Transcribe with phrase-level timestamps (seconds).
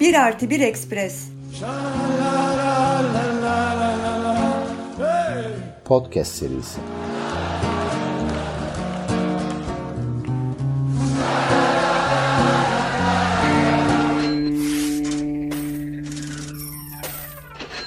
[0.00, 1.28] Bir artı bir ekspres.
[5.84, 6.80] Podcast serisi.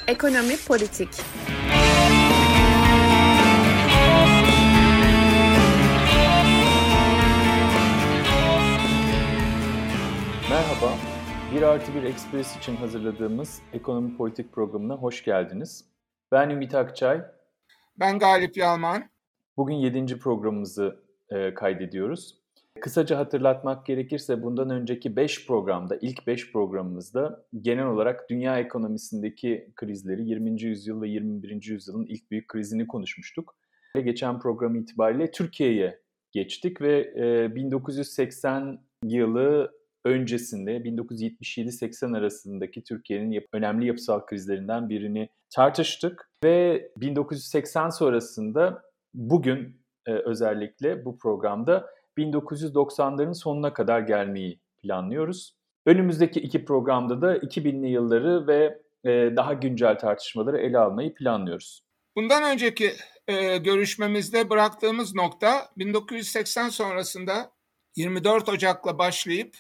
[0.08, 1.10] Ekonomi politik.
[11.56, 15.86] 1 artı 1 Express için hazırladığımız ekonomi politik programına hoş geldiniz.
[16.32, 17.22] Ben Ümit Akçay.
[18.00, 19.04] Ben Galip Yalman.
[19.58, 20.20] Bugün 7.
[20.20, 22.38] programımızı e, kaydediyoruz.
[22.82, 30.26] Kısaca hatırlatmak gerekirse bundan önceki 5 programda, ilk 5 programımızda genel olarak dünya ekonomisindeki krizleri
[30.26, 30.62] 20.
[30.62, 31.64] yüzyıl ve 21.
[31.64, 33.56] yüzyılın ilk büyük krizini konuşmuştuk.
[34.04, 36.00] Geçen program itibariyle Türkiye'ye
[36.32, 46.90] geçtik ve e, 1980 yılı öncesinde 1977-80 arasındaki Türkiye'nin önemli yapısal krizlerinden birini tartıştık ve
[46.98, 55.56] 1980 sonrasında bugün e, özellikle bu programda 1990'ların sonuna kadar gelmeyi planlıyoruz.
[55.86, 61.84] Önümüzdeki iki programda da 2000'li yılları ve e, daha güncel tartışmaları ele almayı planlıyoruz.
[62.16, 62.92] Bundan önceki
[63.28, 67.52] e, görüşmemizde bıraktığımız nokta 1980 sonrasında
[67.96, 69.56] 24 Ocak'la başlayıp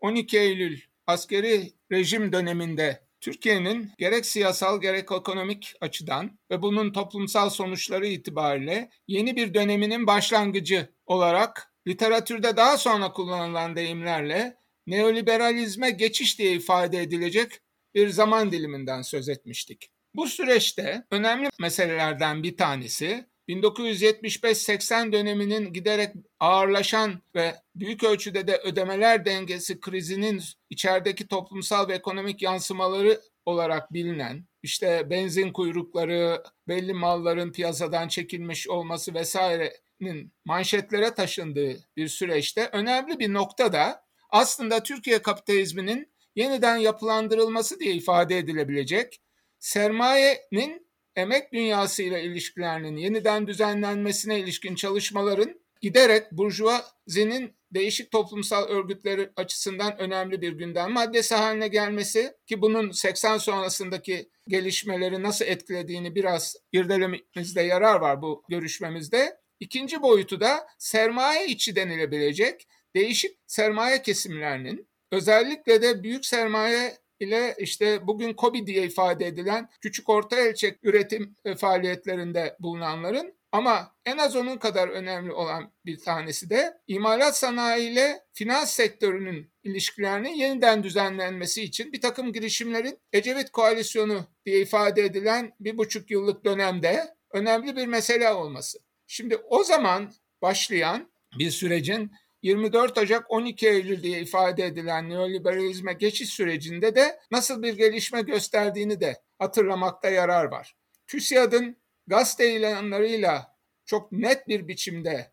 [0.00, 8.06] 12 Eylül askeri rejim döneminde Türkiye'nin gerek siyasal gerek ekonomik açıdan ve bunun toplumsal sonuçları
[8.06, 17.02] itibariyle yeni bir döneminin başlangıcı olarak literatürde daha sonra kullanılan deyimlerle neoliberalizme geçiş diye ifade
[17.02, 17.60] edilecek
[17.94, 19.90] bir zaman diliminden söz etmiştik.
[20.14, 29.24] Bu süreçte önemli meselelerden bir tanesi 1975-80 döneminin giderek ağırlaşan ve büyük ölçüde de ödemeler
[29.24, 38.08] dengesi krizinin içerideki toplumsal ve ekonomik yansımaları olarak bilinen, işte benzin kuyrukları, belli malların piyasadan
[38.08, 47.80] çekilmiş olması vesairenin manşetlere taşındığı bir süreçte önemli bir noktada aslında Türkiye kapitalizminin yeniden yapılandırılması
[47.80, 49.20] diye ifade edilebilecek
[49.58, 50.87] sermayenin
[51.18, 60.52] emek dünyasıyla ilişkilerinin yeniden düzenlenmesine ilişkin çalışmaların giderek burjuvazinin değişik toplumsal örgütleri açısından önemli bir
[60.52, 68.22] gündem maddesi haline gelmesi ki bunun 80 sonrasındaki gelişmeleri nasıl etkilediğini biraz irdelememizde yarar var
[68.22, 69.36] bu görüşmemizde.
[69.60, 78.06] İkinci boyutu da sermaye içi denilebilecek değişik sermaye kesimlerinin özellikle de büyük sermaye ile işte
[78.06, 84.56] bugün KOBİ diye ifade edilen küçük orta ölçek üretim faaliyetlerinde bulunanların ama en az onun
[84.56, 91.92] kadar önemli olan bir tanesi de imalat sanayi ile finans sektörünün ilişkilerinin yeniden düzenlenmesi için
[91.92, 98.30] bir takım girişimlerin Ecevit Koalisyonu diye ifade edilen bir buçuk yıllık dönemde önemli bir mesele
[98.30, 98.78] olması.
[99.06, 100.12] Şimdi o zaman
[100.42, 102.12] başlayan bir sürecin
[102.42, 109.00] 24 Ocak 12 Eylül diye ifade edilen neoliberalizme geçiş sürecinde de nasıl bir gelişme gösterdiğini
[109.00, 110.76] de hatırlamakta yarar var.
[111.06, 111.76] TÜSİAD'ın
[112.06, 115.32] gazete ilanlarıyla çok net bir biçimde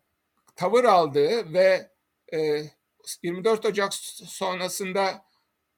[0.56, 1.90] tavır aldığı ve
[3.22, 5.24] 24 Ocak sonrasında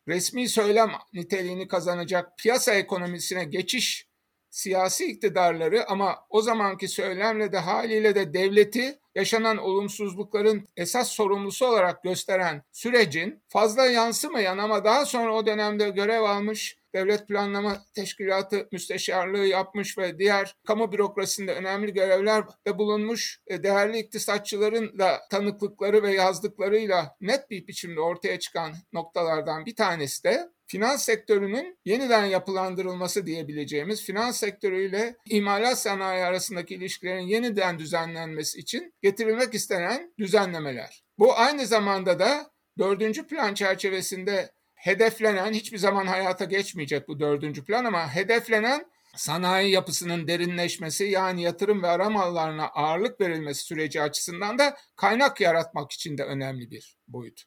[0.09, 4.09] resmi söylem niteliğini kazanacak piyasa ekonomisine geçiş
[4.51, 12.03] siyasi iktidarları ama o zamanki söylemle de haliyle de devleti yaşanan olumsuzlukların esas sorumlusu olarak
[12.03, 19.47] gösteren sürecin fazla yansımayan ama daha sonra o dönemde görev almış Devlet Planlama Teşkilatı müsteşarlığı
[19.47, 27.17] yapmış ve diğer kamu bürokrasisinde önemli görevlerde bulunmuş e, değerli iktisatçıların da tanıklıkları ve yazdıklarıyla
[27.21, 34.41] net bir biçimde ortaya çıkan noktalardan bir tanesi de finans sektörünün yeniden yapılandırılması diyebileceğimiz finans
[34.41, 41.03] sektörüyle imalat sanayi arasındaki ilişkilerin yeniden düzenlenmesi için getirilmek istenen düzenlemeler.
[41.19, 47.85] Bu aynı zamanda da dördüncü plan çerçevesinde hedeflenen, hiçbir zaman hayata geçmeyecek bu dördüncü plan
[47.85, 54.77] ama hedeflenen sanayi yapısının derinleşmesi yani yatırım ve ara mallarına ağırlık verilmesi süreci açısından da
[54.97, 57.45] kaynak yaratmak için de önemli bir boyut.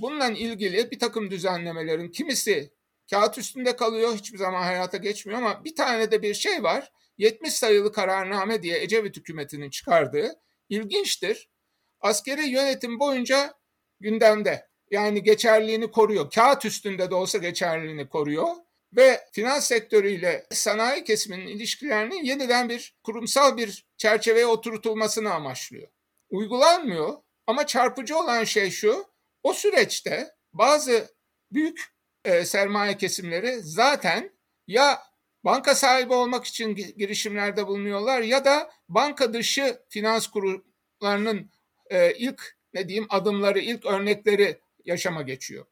[0.00, 2.72] Bununla ilgili bir takım düzenlemelerin kimisi
[3.10, 6.92] kağıt üstünde kalıyor, hiçbir zaman hayata geçmiyor ama bir tane de bir şey var.
[7.18, 10.32] 70 sayılı kararname diye Ecevit hükümetinin çıkardığı
[10.68, 11.50] ilginçtir.
[12.00, 13.54] Askeri yönetim boyunca
[14.00, 14.68] gündemde.
[14.90, 16.30] Yani geçerliğini koruyor.
[16.30, 18.48] Kağıt üstünde de olsa geçerliğini koruyor.
[18.96, 25.88] ve finans sektörüyle sanayi kesiminin ilişkilerinin yeniden bir kurumsal bir çerçeveye oturtulmasını amaçlıyor.
[26.30, 27.14] Uygulanmıyor
[27.46, 29.04] ama çarpıcı olan şey şu,
[29.42, 31.14] o süreçte bazı
[31.52, 31.92] büyük
[32.24, 34.30] e, sermaye kesimleri zaten
[34.66, 35.02] ya
[35.44, 41.50] banka sahibi olmak için girişimlerde bulunuyorlar ya da banka dışı finans kurumlarının
[41.90, 45.66] e, ilk ne diyeyim adımları, ilk örnekleri yaşama geçiyor.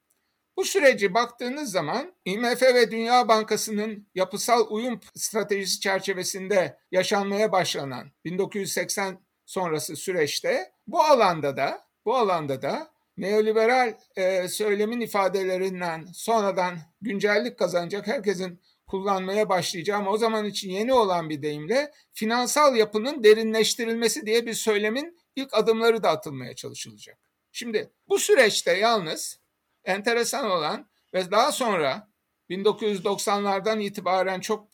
[0.56, 9.20] Bu süreci baktığınız zaman IMF ve Dünya Bankası'nın yapısal uyum stratejisi çerçevesinde yaşanmaya başlanan 1980
[9.46, 18.06] sonrası süreçte bu alanda da bu alanda da neoliberal e, söylemin ifadelerinden sonradan güncellik kazanacak
[18.06, 24.46] herkesin kullanmaya başlayacağı ama o zaman için yeni olan bir deyimle finansal yapının derinleştirilmesi diye
[24.46, 27.18] bir söylemin ilk adımları da atılmaya çalışılacak.
[27.52, 29.40] Şimdi bu süreçte yalnız
[29.84, 32.10] enteresan olan ve daha sonra
[32.50, 34.68] 1990'lardan itibaren çok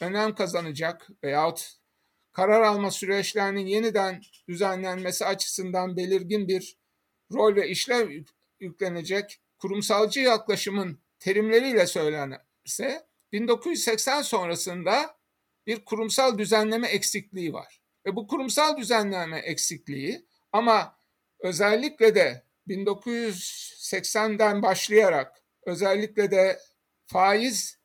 [0.00, 1.72] önem kazanacak veyahut
[2.32, 6.76] karar alma süreçlerinin yeniden düzenlenmesi açısından belirgin bir
[7.32, 8.22] rol ve işlev
[8.60, 15.16] yüklenecek kurumsalcı yaklaşımın terimleriyle söylenirse 1980 sonrasında
[15.66, 17.80] bir kurumsal düzenleme eksikliği var.
[18.06, 20.98] Ve bu kurumsal düzenleme eksikliği ama
[21.40, 26.58] özellikle de 1980'den başlayarak özellikle de
[27.06, 27.78] faiz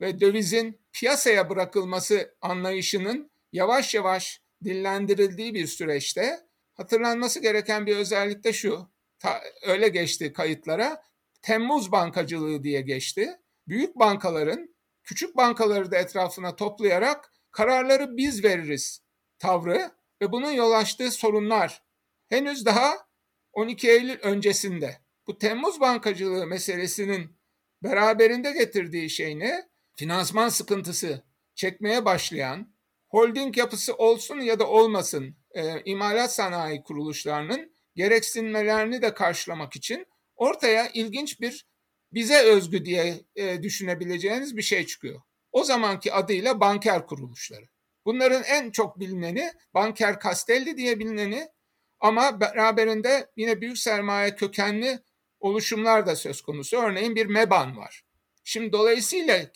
[0.00, 6.47] ve dövizin piyasaya bırakılması anlayışının yavaş yavaş dillendirildiği bir süreçte
[6.78, 8.90] hatırlanması gereken bir özellik de şu.
[9.18, 11.02] Ta, öyle geçti kayıtlara.
[11.42, 13.30] Temmuz bankacılığı diye geçti.
[13.68, 19.02] Büyük bankaların küçük bankaları da etrafına toplayarak kararları biz veririz
[19.38, 19.90] tavrı
[20.22, 21.82] ve bunun yol açtığı sorunlar
[22.28, 23.08] henüz daha
[23.52, 24.96] 12 Eylül öncesinde.
[25.26, 27.38] Bu Temmuz bankacılığı meselesinin
[27.82, 29.68] beraberinde getirdiği şey ne?
[29.96, 31.22] Finansman sıkıntısı
[31.54, 32.74] çekmeye başlayan,
[33.08, 40.06] holding yapısı olsun ya da olmasın e, imalat sanayi kuruluşlarının gereksinmelerini de karşılamak için
[40.36, 41.66] ortaya ilginç bir
[42.12, 45.20] bize özgü diye e, düşünebileceğiniz bir şey çıkıyor.
[45.52, 47.64] O zamanki adıyla banker kuruluşları.
[48.04, 51.48] Bunların en çok bilineni Banker Castelli diye bilineni
[52.00, 54.98] ama beraberinde yine büyük sermaye kökenli
[55.40, 56.76] oluşumlar da söz konusu.
[56.76, 58.04] Örneğin bir MEBAN var.
[58.44, 59.46] Şimdi dolayısıyla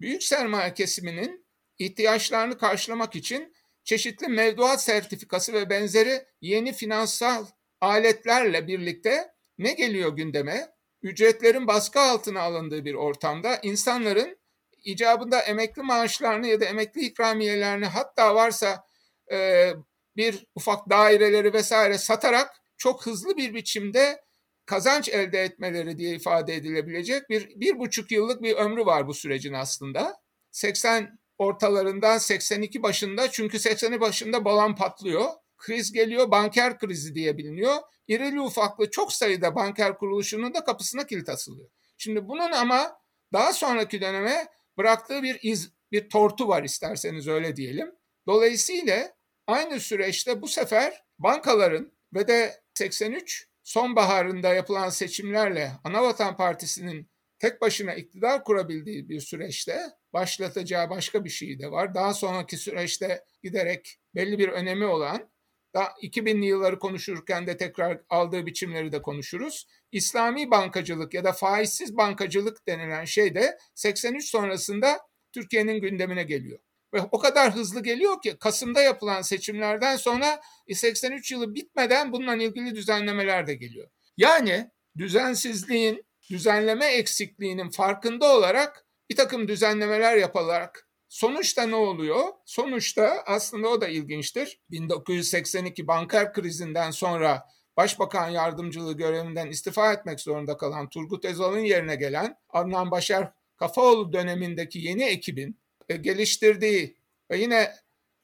[0.00, 1.45] büyük sermaye kesiminin
[1.78, 7.46] ihtiyaçlarını karşılamak için çeşitli mevduat sertifikası ve benzeri yeni finansal
[7.80, 10.68] aletlerle birlikte ne geliyor gündeme?
[11.02, 14.38] Ücretlerin baskı altına alındığı bir ortamda insanların
[14.84, 18.84] icabında emekli maaşlarını ya da emekli ikramiyelerini hatta varsa
[19.32, 19.70] e,
[20.16, 24.20] bir ufak daireleri vesaire satarak çok hızlı bir biçimde
[24.66, 29.52] kazanç elde etmeleri diye ifade edilebilecek bir, bir buçuk yıllık bir ömrü var bu sürecin
[29.52, 30.16] aslında.
[30.50, 35.24] 80 ortalarından 82 başında çünkü 80'i başında balon patlıyor.
[35.56, 37.76] Kriz geliyor banker krizi diye biliniyor.
[38.08, 41.68] İrili ufaklı çok sayıda banker kuruluşunun da kapısına kilit asılıyor.
[41.96, 42.98] Şimdi bunun ama
[43.32, 44.46] daha sonraki döneme
[44.78, 47.92] bıraktığı bir iz, bir tortu var isterseniz öyle diyelim.
[48.26, 49.12] Dolayısıyla
[49.46, 57.94] aynı süreçte bu sefer bankaların ve de 83 sonbaharında yapılan seçimlerle Anavatan Partisi'nin tek başına
[57.94, 59.80] iktidar kurabildiği bir süreçte
[60.16, 61.94] başlatacağı başka bir şey de var.
[61.94, 65.30] Daha sonraki süreçte giderek belli bir önemi olan
[65.74, 69.66] daha 2000'li yılları konuşurken de tekrar aldığı biçimleri de konuşuruz.
[69.92, 75.00] İslami bankacılık ya da faizsiz bankacılık denilen şey de 83 sonrasında
[75.32, 76.58] Türkiye'nin gündemine geliyor.
[76.94, 80.40] Ve o kadar hızlı geliyor ki Kasım'da yapılan seçimlerden sonra
[80.72, 83.88] 83 yılı bitmeden bununla ilgili düzenlemeler de geliyor.
[84.16, 92.24] Yani düzensizliğin, düzenleme eksikliğinin farkında olarak bir takım düzenlemeler yapılarak Sonuçta ne oluyor?
[92.44, 94.60] Sonuçta aslında o da ilginçtir.
[94.70, 97.46] 1982 banker krizinden sonra
[97.76, 104.78] Başbakan yardımcılığı görevinden istifa etmek zorunda kalan Turgut Özal'ın yerine gelen Adnan Başar Kafaoğlu dönemindeki
[104.78, 106.96] yeni ekibin e, geliştirdiği
[107.30, 107.74] ve yine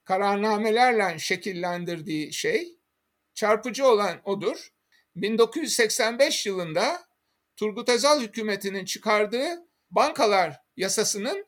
[0.04, 2.76] kararnamelerle şekillendirdiği şey
[3.34, 4.72] çarpıcı olan odur.
[5.16, 7.00] 1985 yılında
[7.56, 11.46] Turgut Özal hükümetinin çıkardığı bankalar yasasının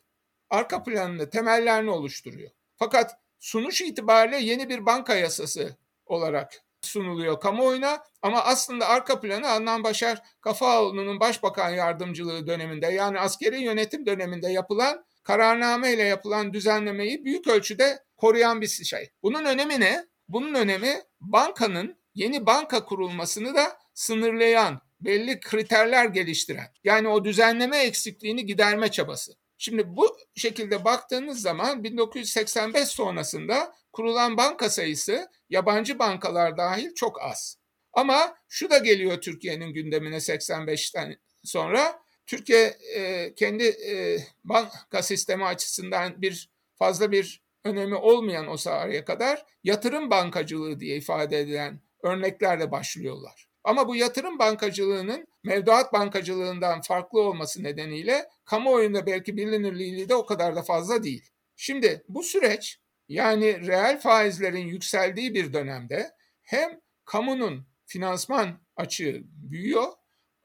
[0.50, 2.50] arka planını, temellerini oluşturuyor.
[2.76, 5.76] Fakat sunuş itibariyle yeni bir banka yasası
[6.06, 13.60] olarak sunuluyor kamuoyuna ama aslında arka planı Adnan Başar Kafaoğlu'nun başbakan yardımcılığı döneminde yani askeri
[13.60, 19.10] yönetim döneminde yapılan kararname ile yapılan düzenlemeyi büyük ölçüde koruyan bir şey.
[19.22, 20.06] Bunun önemi ne?
[20.28, 26.66] Bunun önemi bankanın yeni banka kurulmasını da sınırlayan, belli kriterler geliştiren.
[26.84, 29.32] Yani o düzenleme eksikliğini giderme çabası.
[29.58, 37.58] Şimdi bu şekilde baktığınız zaman 1985 sonrasında kurulan banka sayısı yabancı bankalar dahil çok az.
[37.92, 42.04] Ama şu da geliyor Türkiye'nin gündemine 85'ten sonra.
[42.26, 49.46] Türkiye e, kendi e, banka sistemi açısından bir fazla bir önemi olmayan o tarihe kadar
[49.64, 53.48] yatırım bankacılığı diye ifade edilen örneklerle başlıyorlar.
[53.64, 60.56] Ama bu yatırım bankacılığının mevduat bankacılığından farklı olması nedeniyle kamuoyunda belki bilinirliği de o kadar
[60.56, 61.30] da fazla değil.
[61.56, 66.10] Şimdi bu süreç yani reel faizlerin yükseldiği bir dönemde
[66.42, 69.92] hem kamunun finansman açığı büyüyor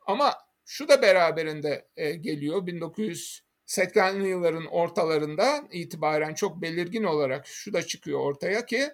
[0.06, 0.34] ama
[0.66, 8.20] şu da beraberinde e, geliyor 1980'li yılların ortalarında itibaren çok belirgin olarak şu da çıkıyor
[8.20, 8.90] ortaya ki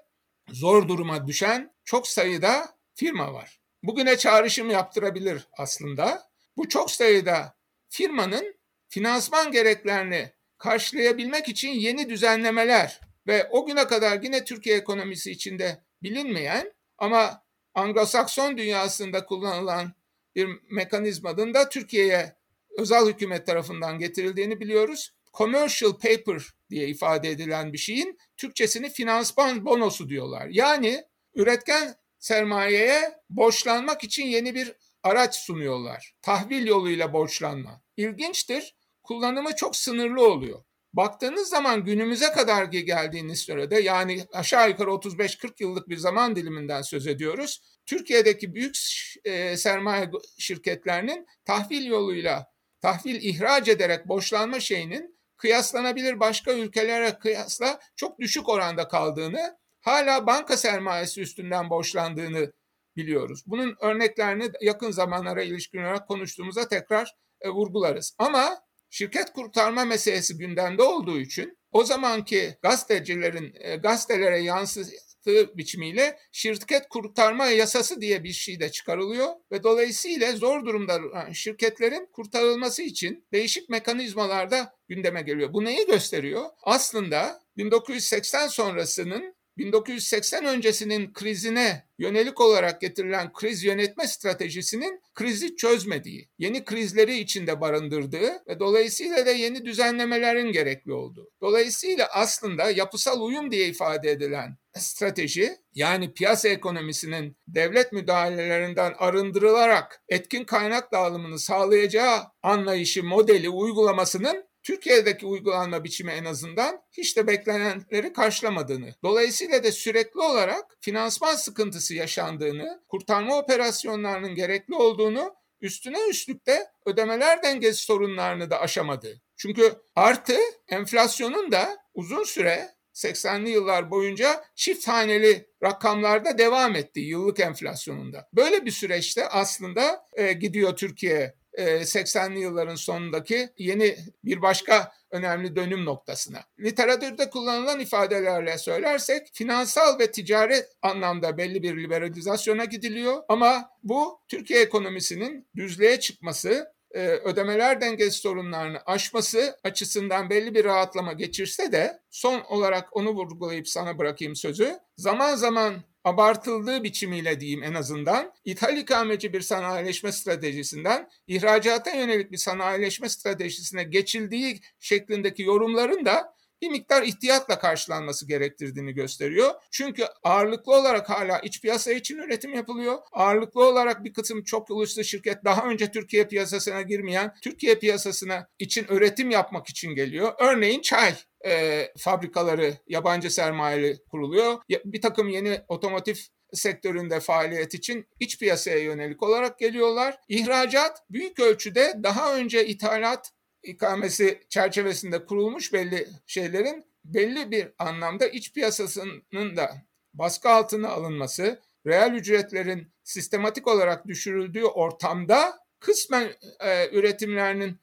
[0.50, 3.65] zor duruma düşen çok sayıda firma var.
[3.88, 6.30] Bugüne çağrışım yaptırabilir aslında.
[6.58, 7.56] Bu çok sayıda
[7.90, 8.56] firmanın
[8.90, 16.74] finansman gereklerini karşılayabilmek için yeni düzenlemeler ve o güne kadar yine Türkiye ekonomisi içinde bilinmeyen
[16.98, 17.44] ama
[17.76, 19.94] Anglo-Sakson dünyasında kullanılan
[20.36, 22.36] bir mekanizmanın da Türkiye'ye
[22.78, 25.14] özel hükümet tarafından getirildiğini biliyoruz.
[25.34, 30.48] Commercial paper diye ifade edilen bir şeyin Türkçesini finansman bonosu diyorlar.
[30.52, 31.04] Yani
[31.36, 36.16] üretken sermayeye borçlanmak için yeni bir araç sunuyorlar.
[36.22, 37.82] Tahvil yoluyla borçlanma.
[37.98, 38.76] İlginçtir.
[39.04, 40.64] Kullanımı çok sınırlı oluyor.
[40.94, 47.08] Baktığınız zaman günümüze kadar geldiğiniz sürede yani aşağı yukarı 35-40 yıllık bir zaman diliminden söz
[47.08, 47.62] ediyoruz.
[47.86, 48.78] Türkiye'deki büyük
[49.26, 52.48] e, sermaye şirketlerinin tahvil yoluyla
[52.82, 60.58] tahvil ihraç ederek borçlanma şeyinin kıyaslanabilir başka ülkelere kıyasla çok düşük oranda kaldığını, hala banka
[60.58, 62.54] sermayesi üstünden borçlandığını
[62.96, 63.44] biliyoruz.
[63.48, 68.16] Bunun örneklerini yakın zamanlara ilişkin olarak konuştuğumuzda tekrar e, vurgularız.
[68.18, 76.90] Ama şirket kurtarma meselesi gündemde olduğu için o zamanki gazetecilerin e, gazetelere yansıttığı biçimiyle şirket
[76.90, 81.00] kurtarma yasası diye bir şey de çıkarılıyor ve dolayısıyla zor durumda
[81.34, 85.54] şirketlerin kurtarılması için değişik mekanizmalarda gündeme geliyor.
[85.54, 86.46] Bu neyi gösteriyor?
[86.64, 96.66] Aslında 1980 sonrasının 1980 öncesinin krizine yönelik olarak getirilen kriz yönetme stratejisinin krizi çözmediği, yeni
[96.66, 101.32] krizleri içinde barındırdığı ve dolayısıyla da yeni düzenlemelerin gerekli olduğu.
[101.42, 110.44] Dolayısıyla aslında yapısal uyum diye ifade edilen strateji yani piyasa ekonomisinin devlet müdahalelerinden arındırılarak etkin
[110.44, 118.94] kaynak dağılımını sağlayacağı anlayışı, modeli, uygulamasının Türkiye'deki uygulanma biçimi en azından hiç de beklenenleri karşılamadığını,
[119.04, 127.44] dolayısıyla da sürekli olarak finansman sıkıntısı yaşandığını, kurtarma operasyonlarının gerekli olduğunu, üstüne üstlük de ödemeler
[127.44, 129.22] dengesi sorunlarını da aşamadı.
[129.38, 137.40] Çünkü artı enflasyonun da uzun süre 80'li yıllar boyunca çift haneli rakamlarda devam etti yıllık
[137.40, 138.30] enflasyonunda.
[138.34, 145.86] Böyle bir süreçte aslında e, gidiyor Türkiye 80'li yılların sonundaki yeni bir başka önemli dönüm
[145.86, 146.40] noktasına.
[146.60, 154.62] Literatürde kullanılan ifadelerle söylersek finansal ve ticaret anlamda belli bir liberalizasyona gidiliyor ama bu Türkiye
[154.62, 156.76] ekonomisinin düzlüğe çıkması
[157.24, 163.98] ödemeler dengesi sorunlarını aşması açısından belli bir rahatlama geçirse de son olarak onu vurgulayıp sana
[163.98, 164.80] bırakayım sözü.
[164.98, 172.38] Zaman zaman abartıldığı biçimiyle diyeyim en azından ithal ikameci bir sanayileşme stratejisinden ihracata yönelik bir
[172.38, 179.54] sanayileşme stratejisine geçildiği şeklindeki yorumların da bir miktar ihtiyatla karşılanması gerektirdiğini gösteriyor.
[179.72, 182.98] Çünkü ağırlıklı olarak hala iç piyasa için üretim yapılıyor.
[183.12, 188.86] Ağırlıklı olarak bir kısım çok uluslu şirket daha önce Türkiye piyasasına girmeyen Türkiye piyasasına için
[188.90, 190.34] üretim yapmak için geliyor.
[190.40, 194.58] Örneğin çay e, fabrikaları yabancı sermayeli kuruluyor.
[194.86, 196.16] Bir takım yeni otomotiv
[196.54, 200.18] sektöründe faaliyet için iç piyasaya yönelik olarak geliyorlar.
[200.28, 203.32] İhracat büyük ölçüde daha önce ithalat
[203.64, 209.76] ikamesi çerçevesinde kurulmuş belli şeylerin belli bir anlamda iç piyasasının da
[210.14, 217.80] baskı altına alınması, reel ücretlerin sistematik olarak düşürüldüğü ortamda kısmen e, üretimlerinin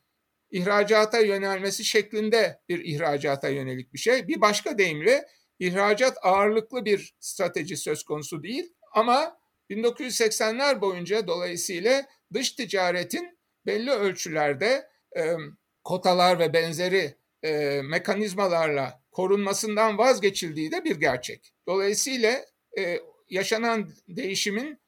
[0.52, 4.28] ihracata yönelmesi şeklinde bir ihracata yönelik bir şey.
[4.28, 5.26] Bir başka deyimle
[5.58, 9.36] ihracat ağırlıklı bir strateji söz konusu değil ama
[9.70, 15.36] 1980'ler boyunca dolayısıyla dış ticaretin belli ölçülerde e,
[15.84, 21.54] kotalar ve benzeri e, mekanizmalarla korunmasından vazgeçildiği de bir gerçek.
[21.66, 22.44] Dolayısıyla
[22.78, 24.78] e, yaşanan değişimin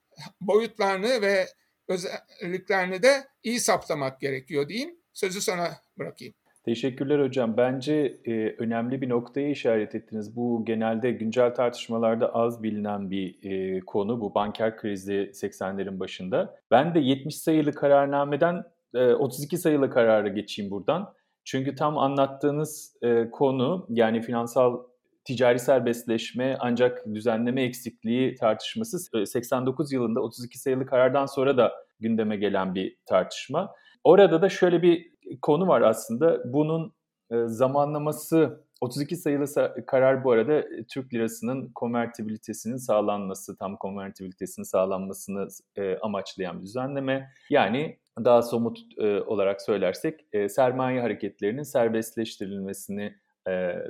[0.40, 1.48] boyutlarını ve
[1.88, 5.03] özelliklerini de iyi saptamak gerekiyor diyeyim.
[5.14, 5.68] Sözü sana
[5.98, 6.34] bırakayım.
[6.64, 7.56] Teşekkürler hocam.
[7.56, 10.36] Bence e, önemli bir noktaya işaret ettiniz.
[10.36, 14.20] Bu genelde güncel tartışmalarda az bilinen bir e, konu.
[14.20, 16.56] Bu banker krizi 80'lerin başında.
[16.70, 21.14] Ben de 70 sayılı kararnameden e, 32 sayılı karara geçeyim buradan.
[21.44, 24.78] Çünkü tam anlattığınız e, konu yani finansal
[25.24, 32.74] ticari serbestleşme ancak düzenleme eksikliği tartışması 89 yılında 32 sayılı karardan sonra da gündeme gelen
[32.74, 33.74] bir tartışma.
[34.04, 36.52] Orada da şöyle bir konu var aslında.
[36.52, 36.92] Bunun
[37.30, 39.46] e, zamanlaması 32 sayılı
[39.86, 47.30] karar bu arada e, Türk lirasının konvertibilitesinin sağlanması, tam konvertibilitesinin sağlanmasını e, amaçlayan bir düzenleme.
[47.50, 48.78] Yani daha somut
[49.26, 53.14] olarak söylersek sermaye hareketlerinin serbestleştirilmesini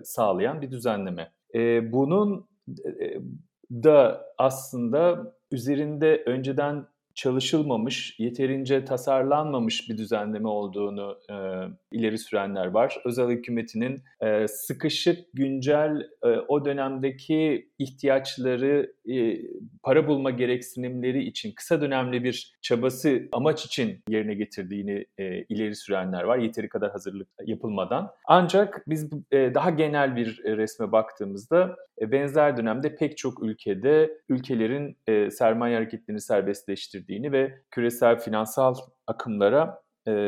[0.04, 1.32] sağlayan bir düzenleme.
[1.92, 2.48] Bunun
[3.70, 11.34] da aslında üzerinde önceden çalışılmamış, yeterince tasarlanmamış bir düzenleme olduğunu e,
[11.92, 12.98] ileri sürenler var.
[13.04, 19.40] Özel hükümetinin e, sıkışık, güncel, e, o dönemdeki ihtiyaçları, e,
[19.82, 26.22] para bulma gereksinimleri için kısa dönemli bir çabası, amaç için yerine getirdiğini e, ileri sürenler
[26.22, 26.38] var.
[26.38, 28.10] Yeteri kadar hazırlık yapılmadan.
[28.28, 34.96] Ancak biz e, daha genel bir resme baktığımızda benzer dönemde pek çok ülkede ülkelerin
[35.30, 38.74] sermaye hareketlerini serbestleştirdiğini ve küresel finansal
[39.06, 39.82] akımlara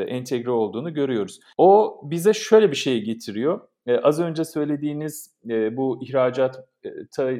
[0.08, 1.40] entegre olduğunu görüyoruz.
[1.58, 3.60] O bize şöyle bir şey getiriyor.
[3.86, 6.64] E, az önce söylediğiniz e, bu ihracata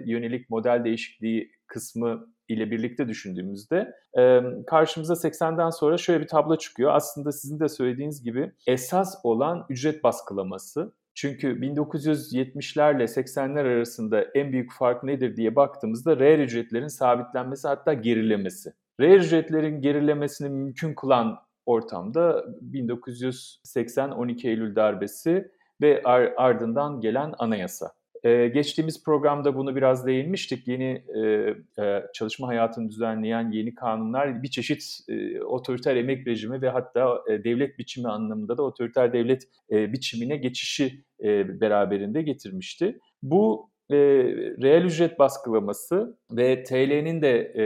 [0.05, 6.95] yönelik model değişikliği kısmı ile birlikte düşündüğümüzde e, karşımıza 80'den sonra şöyle bir tablo çıkıyor.
[6.95, 14.73] Aslında sizin de söylediğiniz gibi esas olan ücret baskılaması çünkü 1970'lerle 80'ler arasında en büyük
[14.73, 18.73] fark nedir diye baktığımızda reel ücretlerin sabitlenmesi hatta gerilemesi.
[19.01, 25.51] Reel ücretlerin gerilemesini mümkün kılan ortamda 1980 12 Eylül darbesi
[25.81, 26.03] ve
[26.37, 27.93] ardından gelen anayasa.
[28.27, 30.69] Ee, geçtiğimiz programda bunu biraz değinmiştik.
[30.69, 31.21] Yeni e,
[31.83, 37.45] e, çalışma hayatını düzenleyen yeni kanunlar bir çeşit e, otoriter emek rejimi ve hatta e,
[37.45, 42.99] devlet biçimi anlamında da otoriter devlet e, biçimine geçişi e, beraberinde getirmişti.
[43.23, 43.97] Bu e,
[44.63, 47.65] reel ücret baskılaması ve TL'nin de e,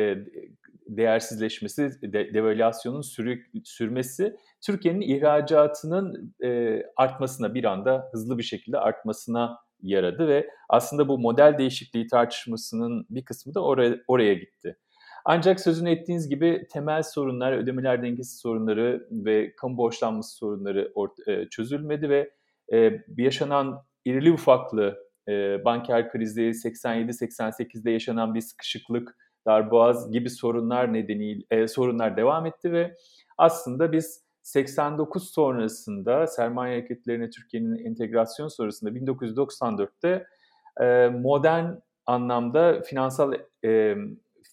[0.97, 9.59] değersizleşmesi, de, devalüasyonun sürü, sürmesi Türkiye'nin ihracatının e, artmasına bir anda hızlı bir şekilde artmasına
[9.83, 14.77] yaradı ve aslında bu model değişikliği tartışmasının bir kısmı da oraya, oraya gitti.
[15.25, 20.93] Ancak sözünü ettiğiniz gibi temel sorunlar, ödemeler dengesi sorunları ve kamu borçlanması sorunları
[21.27, 22.31] e, çözülmedi ve
[22.73, 31.43] e, yaşanan irili ufaklı e, banker krizi, 87-88'de yaşanan bir sıkışıklık, darboğaz gibi sorunlar nedeniyle
[31.51, 32.95] e, sorunlar devam etti ve
[33.39, 40.27] aslında biz 89 sonrasında sermaye hareketlerine Türkiye'nin entegrasyon sonrasında 1994'te
[40.81, 41.67] e, modern
[42.07, 43.97] anlamda finansal e,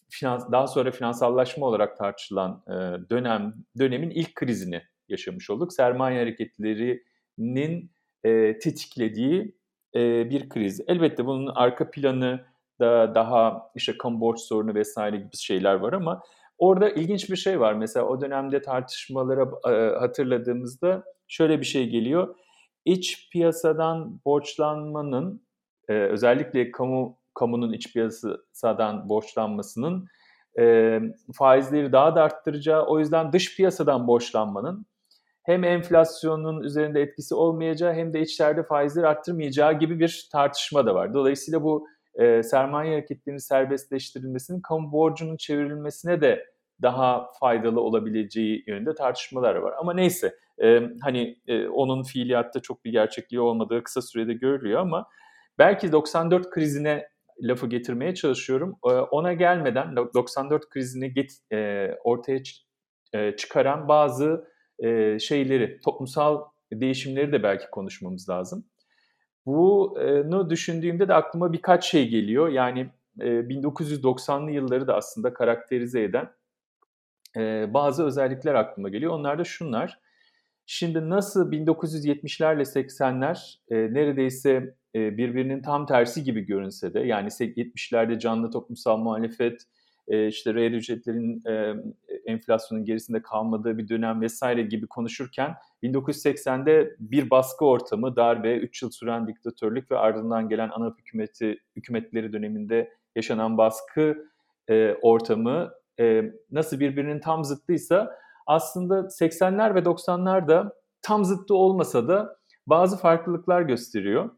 [0.10, 2.73] finans daha sonra finansallaşma olarak tartışılan e,
[3.10, 5.73] dönem dönemin ilk krizini yaşamış olduk.
[5.73, 7.91] Sermaye hareketlerinin
[8.23, 9.56] e, tetiklediği
[9.95, 10.82] e, bir kriz.
[10.88, 12.45] Elbette bunun arka planı
[12.80, 16.23] da daha işte kamu borç sorunu vesaire gibi şeyler var ama
[16.57, 17.73] Orada ilginç bir şey var.
[17.73, 22.35] Mesela o dönemde tartışmalara e, hatırladığımızda şöyle bir şey geliyor.
[22.85, 25.41] İç piyasadan borçlanmanın
[25.87, 30.07] e, özellikle kamu kamunun iç piyasadan borçlanmasının
[30.59, 30.99] e,
[31.33, 34.85] faizleri daha da arttıracağı, o yüzden dış piyasadan borçlanmanın
[35.43, 41.13] hem enflasyonun üzerinde etkisi olmayacağı hem de içeride faizleri arttırmayacağı gibi bir tartışma da var.
[41.13, 41.87] Dolayısıyla bu
[42.17, 46.45] e, sermaye hareketlerinin serbestleştirilmesinin kamu borcunun çevrilmesine de
[46.82, 49.73] daha faydalı olabileceği yönünde tartışmalar var.
[49.80, 55.08] Ama neyse e, hani e, onun fiiliyatta çok bir gerçekliği olmadığı kısa sürede görülüyor ama
[55.60, 57.08] belki 94 krizine
[57.41, 58.77] lafı getirmeye çalışıyorum.
[58.86, 62.39] E, ona gelmeden 94 krizini get, e, ortaya
[63.13, 64.47] e, çıkaran bazı
[64.80, 68.65] e, şeyleri, toplumsal değişimleri de belki konuşmamız lazım.
[69.47, 72.49] Bunu düşündüğümde de aklıma birkaç şey geliyor.
[72.49, 76.29] Yani 1990'lı yılları da aslında karakterize eden
[77.73, 79.12] bazı özellikler aklıma geliyor.
[79.13, 79.99] Onlar da şunlar.
[80.65, 83.57] Şimdi nasıl 1970'lerle 80'ler
[83.93, 89.62] neredeyse birbirinin tam tersi gibi görünse de yani 70'lerde canlı toplumsal muhalefet,
[90.07, 91.43] işte reel ücretlerin
[92.25, 98.91] enflasyonun gerisinde kalmadığı bir dönem vesaire gibi konuşurken 1980'de bir baskı ortamı, darbe, 3 yıl
[98.91, 104.27] süren diktatörlük ve ardından gelen ana hükümeti hükümetleri döneminde yaşanan baskı
[105.01, 105.71] ortamı
[106.51, 108.17] nasıl birbirinin tam zıttıysa
[108.47, 114.29] aslında 80'ler ve 90'lar da tam zıttı olmasa da bazı farklılıklar gösteriyor.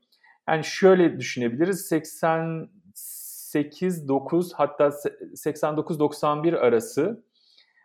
[0.50, 2.20] Yani şöyle düşünebiliriz 88
[3.54, 4.92] 9 hatta
[5.36, 7.24] 89 91 arası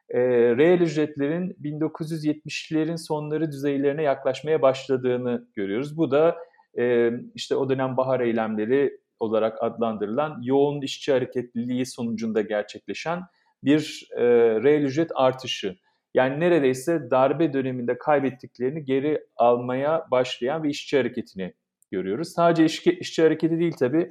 [0.09, 0.21] e,
[0.57, 5.97] reel ücretlerin 1970'lerin sonları düzeylerine yaklaşmaya başladığını görüyoruz.
[5.97, 6.37] Bu da
[6.79, 13.23] e, işte o dönem bahar eylemleri olarak adlandırılan yoğun işçi hareketliliği sonucunda gerçekleşen
[13.65, 14.25] bir e,
[14.63, 15.77] reel ücret artışı.
[16.15, 21.55] Yani neredeyse darbe döneminde kaybettiklerini geri almaya başlayan bir işçi hareketini
[21.91, 22.29] görüyoruz.
[22.29, 24.11] Sadece işçi, işçi hareketi değil tabii.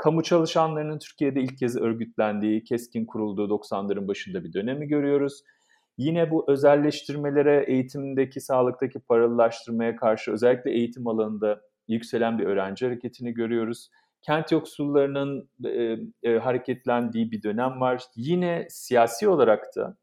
[0.00, 5.42] Kamu çalışanlarının Türkiye'de ilk kez örgütlendiği, keskin kurulduğu 90'ların başında bir dönemi görüyoruz.
[5.98, 13.90] Yine bu özelleştirmelere, eğitimdeki, sağlıktaki paralılaştırmaya karşı özellikle eğitim alanında yükselen bir öğrenci hareketini görüyoruz.
[14.22, 18.02] Kent yoksullarının e, e, hareketlendiği bir dönem var.
[18.16, 19.96] Yine siyasi olarak da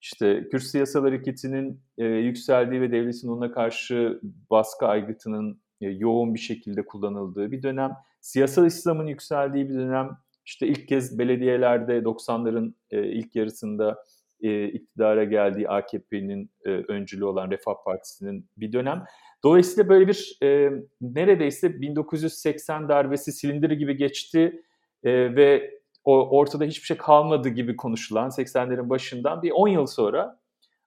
[0.00, 6.84] işte Kürt siyasal hareketinin e, yükseldiği ve devletin ona karşı baskı aygıtının yoğun bir şekilde
[6.84, 7.92] kullanıldığı bir dönem.
[8.20, 10.10] Siyasal İslam'ın yükseldiği bir dönem.
[10.44, 14.04] İşte ilk kez belediyelerde 90'ların e, ilk yarısında
[14.40, 19.04] e, iktidara geldiği AKP'nin e, öncülü olan Refah Partisi'nin bir dönem.
[19.44, 24.62] Dolayısıyla böyle bir e, neredeyse 1980 darbesi silindiri gibi geçti
[25.04, 30.41] e, ve ortada hiçbir şey kalmadı gibi konuşulan 80'lerin başından bir 10 yıl sonra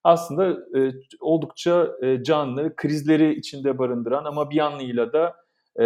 [0.06, 5.36] aslında e, oldukça e, canlı, krizleri içinde barındıran ama bir yanıyla da
[5.80, 5.86] e,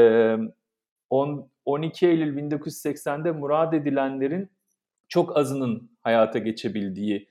[1.10, 4.50] on, 12 Eylül 1980'de murad edilenlerin
[5.08, 7.30] çok azının hayata geçebildiği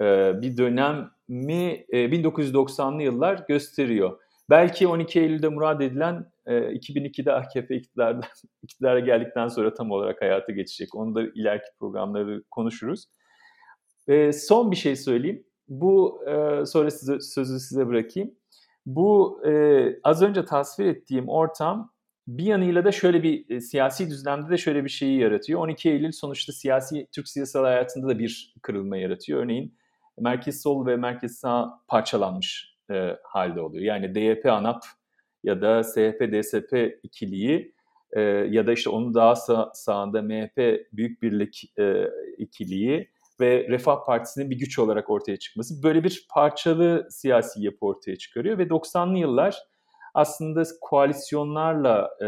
[0.00, 0.04] e,
[0.42, 4.20] bir dönemi e, 1990'lı yıllar gösteriyor.
[4.50, 7.76] Belki 12 Eylül'de murad edilen e, 2002'de AKP
[8.62, 10.94] iktidara geldikten sonra tam olarak hayata geçecek.
[10.94, 13.06] Onu da ileriki programları konuşuruz.
[14.08, 15.45] E, son bir şey söyleyeyim.
[15.68, 18.34] Bu e, sonra size, sözü size bırakayım.
[18.86, 21.92] Bu e, az önce tasvir ettiğim ortam
[22.28, 25.60] bir yanıyla da şöyle bir e, siyasi düzlemde de şöyle bir şeyi yaratıyor.
[25.60, 29.40] 12 Eylül sonuçta siyasi Türk siyasal hayatında da bir kırılma yaratıyor.
[29.40, 29.74] Örneğin
[30.20, 33.84] merkez sol ve merkez sağ parçalanmış e, halde oluyor.
[33.84, 34.84] Yani DYP ANAP
[35.44, 37.74] ya da SHP DSP ikiliği
[38.12, 44.04] e, ya da işte onun daha sağ, sağında MHP Büyük Birlik e, ikiliği ve Refah
[44.06, 49.18] Partisi'nin bir güç olarak ortaya çıkması böyle bir parçalı siyasi yapı ortaya çıkarıyor ve 90'lı
[49.18, 49.56] yıllar
[50.14, 52.26] aslında koalisyonlarla e,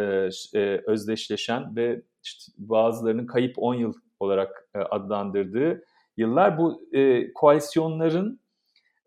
[0.60, 5.84] e, özdeşleşen ve işte bazılarının kayıp 10 yıl olarak e, adlandırdığı
[6.16, 8.40] yıllar bu e, koalisyonların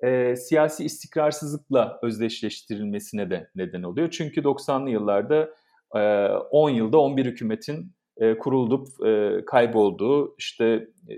[0.04, 4.10] e, siyasi istikrarsızlıkla özdeşleştirilmesine de neden oluyor.
[4.10, 5.50] Çünkü 90'lı yıllarda
[5.96, 10.66] e, 10 yılda 11 hükümetin e, kurulup e, kaybolduğu işte
[11.10, 11.16] e,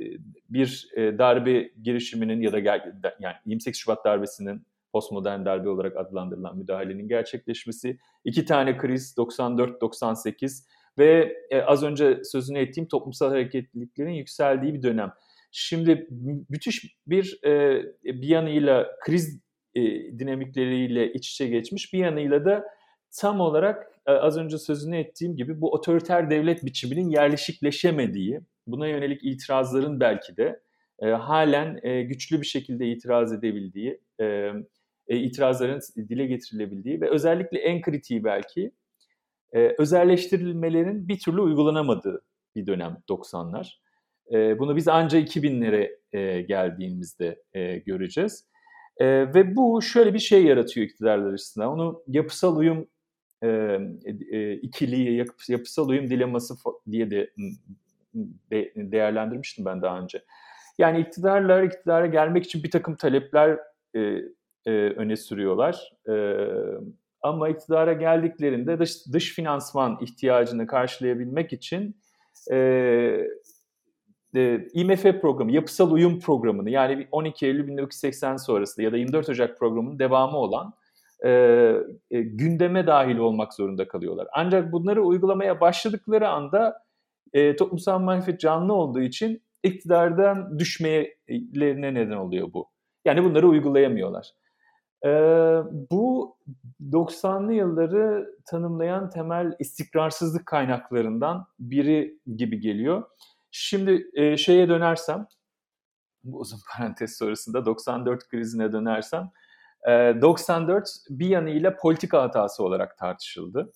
[0.50, 2.60] bir e, darbe girişiminin ya da
[3.20, 11.38] yani 28 Şubat darbesinin postmodern darbe olarak adlandırılan müdahalenin gerçekleşmesi, iki tane kriz 94-98 ve
[11.50, 15.14] e, az önce sözünü ettiğim toplumsal hareketliliklerin yükseldiği bir dönem.
[15.52, 16.08] Şimdi
[16.50, 19.40] müthiş bir e, bir yanıyla kriz
[19.76, 19.82] e,
[20.20, 22.66] dinamikleriyle iç içe geçmiş, bir yanıyla da
[23.20, 30.00] tam olarak az önce sözünü ettiğim gibi bu otoriter devlet biçiminin yerleşikleşemediği, buna yönelik itirazların
[30.00, 30.60] belki de
[31.00, 34.26] e, halen e, güçlü bir şekilde itiraz edebildiği, e,
[35.08, 38.72] e, itirazların dile getirilebildiği ve özellikle en kritiği belki
[39.54, 42.22] e, özelleştirilmelerin bir türlü uygulanamadığı
[42.56, 43.74] bir dönem 90'lar.
[44.34, 48.48] E, bunu biz ancak 2000'lere e, geldiğimizde e, göreceğiz.
[48.98, 51.70] E, ve bu şöyle bir şey yaratıyor iktidarlar açısından.
[51.70, 52.88] Onu yapısal uyum
[53.44, 53.80] e,
[54.32, 56.54] e, ikiliği, yapısal uyum dileması
[56.92, 57.30] diye de,
[58.52, 60.24] de değerlendirmiştim ben daha önce.
[60.78, 63.60] Yani iktidarlar iktidara gelmek için bir takım talepler
[63.96, 64.00] e,
[64.66, 65.94] e, öne sürüyorlar.
[66.10, 66.14] E,
[67.22, 71.98] ama iktidara geldiklerinde dış, dış finansman ihtiyacını karşılayabilmek için
[72.52, 72.58] e,
[74.36, 79.60] e, IMF programı, yapısal uyum programını yani 12 Eylül 1980 sonrasında ya da 24 Ocak
[79.60, 80.74] programının devamı olan
[81.24, 81.30] e,
[82.12, 84.28] e, gündeme dahil olmak zorunda kalıyorlar.
[84.34, 86.84] Ancak bunları uygulamaya başladıkları anda
[87.34, 92.70] e, toplumsal muhalefet canlı olduğu için iktidardan düşmelerine neden oluyor bu.
[93.06, 94.32] Yani bunları uygulayamıyorlar.
[95.06, 95.10] E,
[95.92, 96.38] bu
[96.92, 103.04] 90'lı yılları tanımlayan temel istikrarsızlık kaynaklarından biri gibi geliyor.
[103.52, 105.28] Şimdi e, şeye dönersem,
[106.24, 109.32] bu uzun parantez sonrasında 94 krizine dönersem,
[109.88, 113.72] 94 bir yanıyla politika hatası olarak tartışıldı.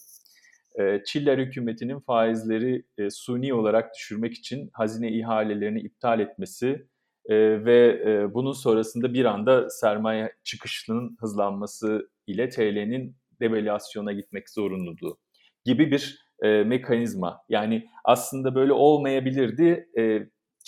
[0.80, 6.88] E, Çiller hükümetinin faizleri e, suni olarak düşürmek için hazine ihalelerini iptal etmesi
[7.26, 15.18] e, ve e, bunun sonrasında bir anda sermaye çıkışının hızlanması ile TL'nin devalüasyona gitmek zorunluluğu
[15.66, 16.28] gibi bir
[16.66, 17.42] mekanizma.
[17.50, 19.90] Yani aslında böyle olmayabilirdi.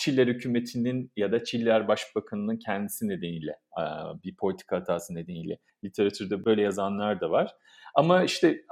[0.00, 3.56] Çiller hükümetinin ya da Çiller Başbakanı'nın kendisi nedeniyle
[4.24, 7.54] bir politika hatası nedeniyle literatürde böyle yazanlar da var.
[7.94, 8.64] Ama işte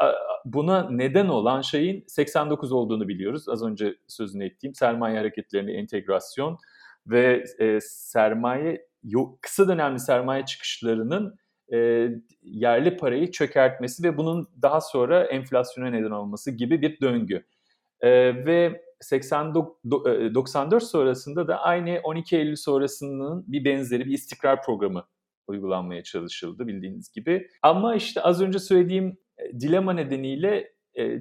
[0.44, 3.48] buna neden olan şeyin 89 olduğunu biliyoruz.
[3.48, 6.58] Az önce sözünü ettiğim sermaye hareketlerine entegrasyon
[7.06, 8.88] ve e, sermaye
[9.42, 11.34] kısa dönemli sermaye çıkışlarının
[11.72, 12.08] e,
[12.42, 17.44] yerli parayı çökertmesi ve bunun daha sonra enflasyona neden olması gibi bir döngü.
[18.46, 18.87] Ve
[19.90, 25.04] 94 sonrasında da aynı 12 Eylül sonrasının bir benzeri bir istikrar programı
[25.46, 27.48] uygulanmaya çalışıldı bildiğiniz gibi.
[27.62, 29.18] Ama işte az önce söylediğim
[29.60, 30.72] dilema nedeniyle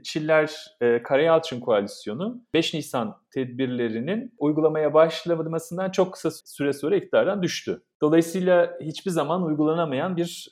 [0.04, 7.82] Çiller Karayalçın Koalisyonu 5 Nisan tedbirlerinin uygulamaya başlamasından çok kısa süre sonra iktidardan düştü.
[8.02, 10.48] Dolayısıyla hiçbir zaman uygulanamayan bir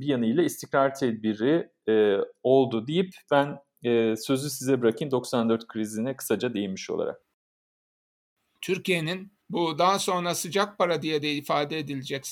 [0.00, 1.68] bir yanıyla istikrar tedbiri
[2.42, 3.58] oldu deyip ben
[4.16, 7.20] sözü size bırakayım 94 krizine kısaca değinmiş olarak.
[8.60, 12.26] Türkiye'nin bu daha sonra sıcak para diye de ifade edilecek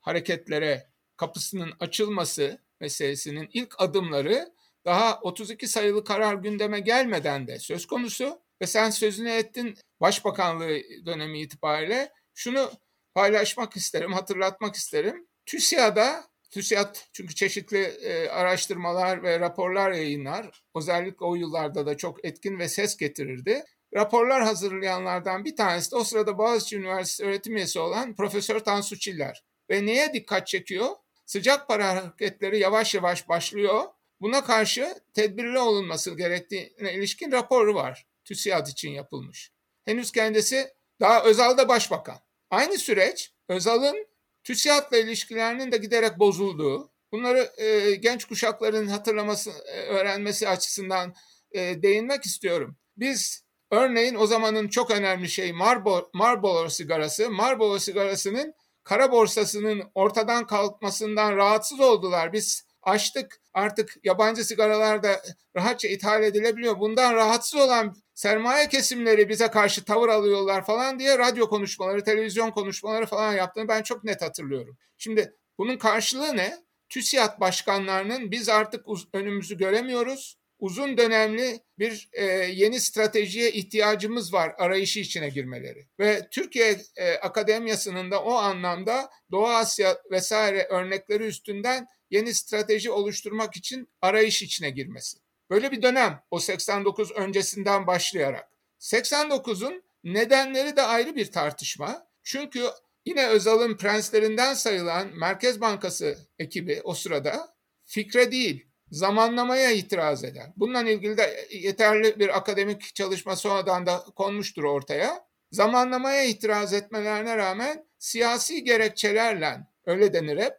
[0.00, 4.52] hareketlere kapısının açılması meselesinin ilk adımları
[4.84, 11.40] daha 32 sayılı karar gündeme gelmeden de söz konusu ve sen sözünü ettin Başbakanlığı dönemi
[11.40, 12.70] itibariyle şunu
[13.14, 15.26] paylaşmak isterim, hatırlatmak isterim.
[15.46, 20.62] TÜSİAD'a, TÜSİAD çünkü çeşitli e, araştırmalar ve raporlar yayınlar.
[20.76, 23.64] Özellikle o yıllarda da çok etkin ve ses getirirdi.
[23.94, 29.44] Raporlar hazırlayanlardan bir tanesi de o sırada Boğaziçi Üniversitesi öğretim üyesi olan Profesör Tansu Çiller.
[29.70, 30.88] Ve neye dikkat çekiyor?
[31.26, 33.84] Sıcak para hareketleri yavaş yavaş başlıyor.
[34.20, 38.06] Buna karşı tedbirli olunması gerektiğine ilişkin raporu var.
[38.24, 39.52] TÜSİAD için yapılmış.
[39.84, 40.68] Henüz kendisi
[41.00, 42.18] daha Özal'da başbakan.
[42.50, 44.06] Aynı süreç Özal'ın
[44.44, 51.14] TÜSİAD'la ilişkilerinin de giderek bozulduğu, bunları e, genç kuşakların hatırlaması, e, öğrenmesi açısından
[51.52, 52.76] e, değinmek istiyorum.
[52.96, 60.46] Biz örneğin o zamanın çok önemli şey Marlboro, Marlboro sigarası, Marlboro sigarasının kara borsasının ortadan
[60.46, 62.32] kalkmasından rahatsız oldular.
[62.32, 65.22] Biz açtık artık yabancı sigaralar da
[65.56, 66.80] rahatça ithal edilebiliyor.
[66.80, 73.06] Bundan rahatsız olan sermaye kesimleri bize karşı tavır alıyorlar falan diye radyo konuşmaları, televizyon konuşmaları
[73.06, 74.78] falan yaptığını ben çok net hatırlıyorum.
[74.98, 76.56] Şimdi bunun karşılığı ne?
[76.88, 85.00] TÜSİAD başkanlarının biz artık önümüzü göremiyoruz uzun dönemli bir e, yeni stratejiye ihtiyacımız var arayışı
[85.00, 85.86] içine girmeleri.
[86.00, 93.56] Ve Türkiye e, Akademiyası'nın da o anlamda Doğu Asya vesaire örnekleri üstünden yeni strateji oluşturmak
[93.56, 95.18] için arayış içine girmesi.
[95.50, 98.48] Böyle bir dönem o 89 öncesinden başlayarak.
[98.80, 102.06] 89'un nedenleri de ayrı bir tartışma.
[102.22, 102.66] Çünkü
[103.04, 110.52] yine Özal'ın prenslerinden sayılan Merkez Bankası ekibi o sırada fikre değil zamanlamaya itiraz eder.
[110.56, 115.24] Bununla ilgili de yeterli bir akademik çalışma sonradan da konmuştur ortaya.
[115.52, 120.52] Zamanlamaya itiraz etmelerine rağmen siyasi gerekçelerle öyle denir hep.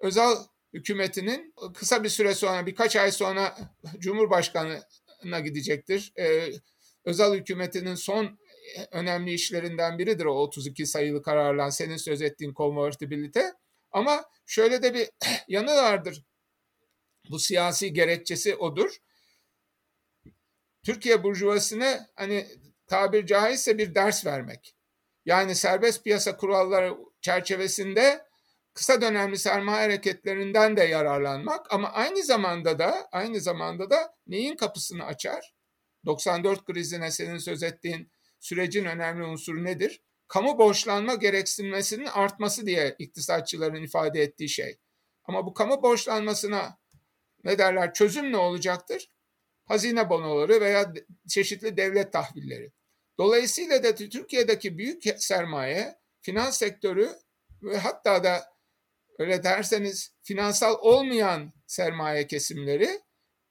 [0.00, 0.36] Özel
[0.72, 3.58] hükümetinin kısa bir süre sonra birkaç ay sonra
[3.98, 6.12] Cumhurbaşkanı'na gidecektir.
[6.18, 6.50] Ee,
[7.04, 8.38] özel hükümetinin son
[8.90, 13.52] önemli işlerinden biridir o 32 sayılı kararla senin söz ettiğin konvertibilite.
[13.92, 15.08] Ama şöyle de bir
[15.48, 16.24] yanı vardır.
[17.30, 18.96] Bu siyasi gerekçesi odur.
[20.82, 22.46] Türkiye burjuvasına hani
[22.86, 24.76] tabir caizse bir ders vermek.
[25.24, 28.29] Yani serbest piyasa kuralları çerçevesinde
[28.80, 35.04] kısa dönemli sermaye hareketlerinden de yararlanmak ama aynı zamanda da aynı zamanda da neyin kapısını
[35.04, 35.54] açar?
[36.06, 40.02] 94 krizine senin söz ettiğin sürecin önemli unsuru nedir?
[40.28, 44.78] Kamu borçlanma gereksinmesinin artması diye iktisatçıların ifade ettiği şey.
[45.24, 46.78] Ama bu kamu borçlanmasına
[47.44, 49.10] ne derler çözüm ne olacaktır?
[49.64, 50.92] Hazine bonoları veya
[51.28, 52.72] çeşitli devlet tahvilleri.
[53.18, 57.10] Dolayısıyla da Türkiye'deki büyük sermaye, finans sektörü
[57.62, 58.49] ve hatta da
[59.20, 63.00] öyle derseniz finansal olmayan sermaye kesimleri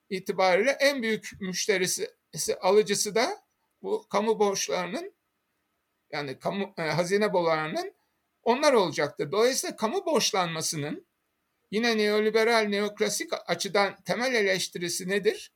[0.10, 2.10] itibariyle en büyük müşterisi
[2.62, 3.38] alıcısı da
[3.82, 5.14] bu kamu borçlarının
[6.12, 7.94] yani kamu e, hazine bonolarının
[8.44, 9.32] onlar olacaktır.
[9.32, 11.10] Dolayısıyla kamu borçlanmasının
[11.72, 15.54] Yine neoliberal, neoklasik açıdan temel eleştirisi nedir?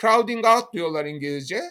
[0.00, 1.62] Crowding out diyorlar İngilizce.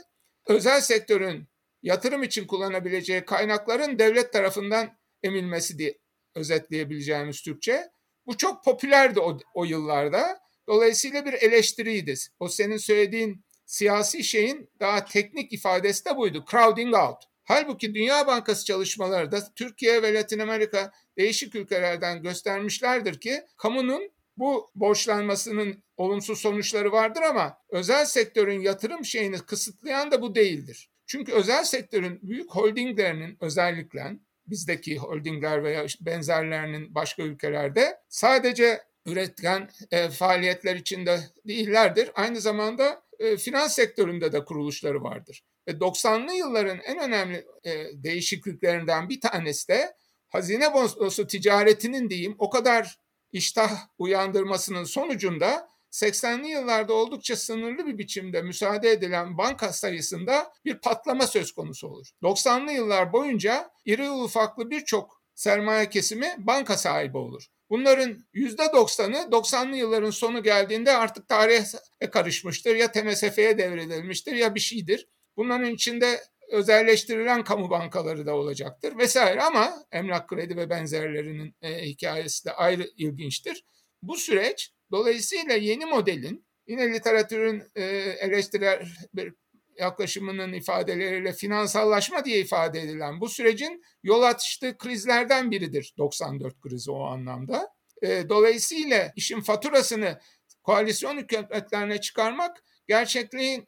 [0.48, 1.48] Özel sektörün
[1.84, 5.98] yatırım için kullanabileceği kaynakların devlet tarafından emilmesi diye
[6.38, 7.84] özetleyebileceğimiz Türkçe.
[8.26, 10.40] Bu çok popülerdi o, o yıllarda.
[10.68, 12.16] Dolayısıyla bir eleştiriydi.
[12.40, 16.46] O senin söylediğin siyasi şeyin daha teknik ifadesi de buydu.
[16.52, 17.24] Crowding out.
[17.44, 24.72] Halbuki Dünya Bankası çalışmaları da Türkiye ve Latin Amerika değişik ülkelerden göstermişlerdir ki kamunun Bu
[24.76, 30.90] borçlanmasının olumsuz sonuçları vardır ama özel sektörün yatırım şeyini kısıtlayan da bu değildir.
[31.06, 40.10] Çünkü özel sektörün büyük holdinglerinin özellikle bizdeki holdingler veya benzerlerinin başka ülkelerde sadece üretken e,
[40.10, 42.12] faaliyetler içinde değillerdir.
[42.16, 45.44] Aynı zamanda e, finans sektöründe de kuruluşları vardır.
[45.68, 49.96] Ve 90'lı yılların en önemli e, değişikliklerinden bir tanesi de
[50.28, 53.00] hazine bonosu ticaretinin diyeyim o kadar
[53.32, 61.28] iştah uyandırmasının sonucunda 80'li yıllarda oldukça sınırlı bir biçimde müsaade edilen banka sayısında bir patlama
[61.28, 62.08] söz konusu olur.
[62.24, 67.48] 90'lı yıllar boyunca iri ufaklı birçok sermaye kesimi banka sahibi olur.
[67.70, 71.64] Bunların %90'ı 90'lı yılların sonu geldiğinde artık tarihe
[72.12, 75.08] karışmıştır ya TMSF'ye devredilmiştir ya bir şeydir.
[75.38, 82.46] Bunların içinde özelleştirilen kamu bankaları da olacaktır vesaire ama emlak kredi ve benzerlerinin e, hikayesi
[82.46, 83.66] de ayrı ilginçtir.
[84.02, 87.84] Bu süreç dolayısıyla yeni modelin yine literatürün e,
[88.20, 89.34] eleştirel bir
[89.80, 97.04] yaklaşımının ifadeleriyle finansallaşma diye ifade edilen bu sürecin yol açtığı krizlerden biridir 94 krizi o
[97.04, 97.70] anlamda.
[98.02, 100.20] E, dolayısıyla işin faturasını
[100.64, 103.66] koalisyon hükümetlerine çıkarmak gerçekliğin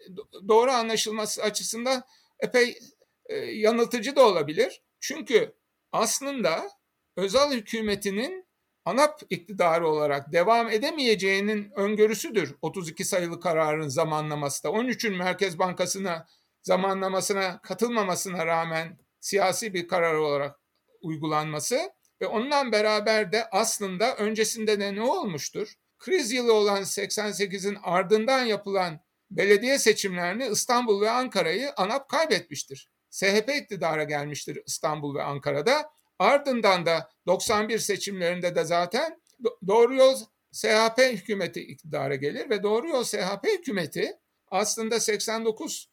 [0.48, 2.04] doğru anlaşılması açısından
[2.40, 2.80] epey
[3.26, 4.82] e, yanıltıcı da olabilir.
[5.00, 5.56] Çünkü
[5.92, 6.70] aslında
[7.18, 8.49] özel hükümetinin
[8.86, 14.68] ANAP iktidarı olarak devam edemeyeceğinin öngörüsüdür 32 sayılı kararın zamanlaması da.
[14.68, 16.28] 13'ün Merkez Bankası'na
[16.62, 20.60] zamanlamasına katılmamasına rağmen siyasi bir karar olarak
[21.02, 25.76] uygulanması ve ondan beraber de aslında öncesinde de ne olmuştur?
[26.00, 29.00] Kriz yılı olan 88'in ardından yapılan
[29.32, 32.92] belediye seçimlerini İstanbul ve Ankara'yı ANAP kaybetmiştir.
[33.10, 35.92] SHP iktidara gelmiştir İstanbul ve Ankara'da.
[36.20, 39.22] Ardından da 91 seçimlerinde de zaten
[39.68, 40.16] Doğru Yol
[40.52, 45.90] SHP hükümeti iktidara gelir ve Doğru Yol SHP hükümeti aslında 89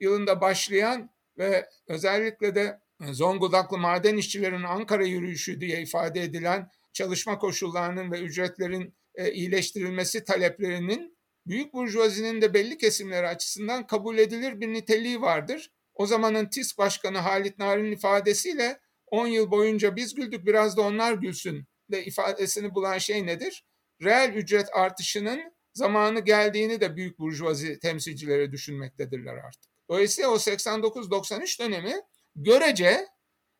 [0.00, 8.12] yılında başlayan ve özellikle de Zonguldaklı maden işçilerinin Ankara yürüyüşü diye ifade edilen çalışma koşullarının
[8.12, 15.20] ve ücretlerin e, iyileştirilmesi taleplerinin büyük burjuvazinin de belli kesimleri açısından kabul edilir bir niteliği
[15.20, 15.72] vardır.
[15.94, 21.12] O zamanın TİSK Başkanı Halit Narin'in ifadesiyle 10 yıl boyunca biz güldük biraz da onlar
[21.12, 23.64] gülsün de ifadesini bulan şey nedir?
[24.02, 29.70] Reel ücret artışının zamanı geldiğini de büyük burjuvazi temsilcileri düşünmektedirler artık.
[29.88, 31.94] Dolayısıyla o 89-93 dönemi
[32.36, 33.06] görece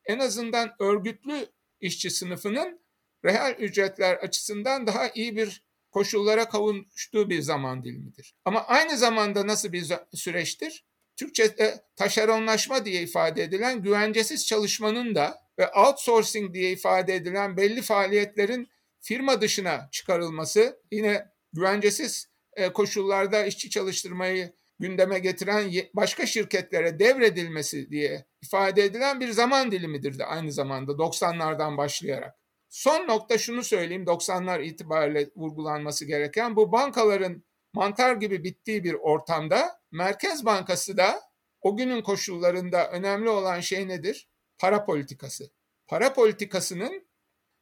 [0.05, 1.47] en azından örgütlü
[1.79, 2.79] işçi sınıfının
[3.25, 8.35] reel ücretler açısından daha iyi bir koşullara kavuştuğu bir zaman dilimidir.
[8.45, 10.85] Ama aynı zamanda nasıl bir süreçtir?
[11.19, 18.69] Türkçe'de taşeronlaşma diye ifade edilen güvencesiz çalışmanın da ve outsourcing diye ifade edilen belli faaliyetlerin
[19.01, 28.25] firma dışına çıkarılması yine güvencesiz e, koşullarda işçi çalıştırmayı gündeme getiren başka şirketlere devredilmesi diye
[28.43, 32.35] ifade edilen bir zaman dilimidir de aynı zamanda 90'lardan başlayarak.
[32.69, 39.78] Son nokta şunu söyleyeyim 90'lar itibariyle vurgulanması gereken bu bankaların mantar gibi bittiği bir ortamda
[39.91, 41.21] Merkez Bankası da
[41.61, 44.29] o günün koşullarında önemli olan şey nedir?
[44.57, 45.49] Para politikası.
[45.87, 47.07] Para politikasının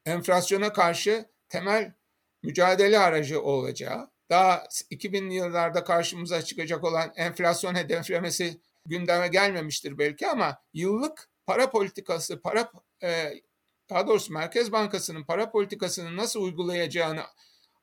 [0.05, 1.93] enflasyona karşı temel
[2.43, 4.55] mücadele aracı olacağı, daha
[4.91, 12.71] 2000'li yıllarda karşımıza çıkacak olan enflasyon hedeflemesi gündeme gelmemiştir belki ama yıllık para politikası, para
[13.03, 13.33] e,
[13.89, 17.21] daha doğrusu Merkez Bankası'nın para politikasını nasıl uygulayacağını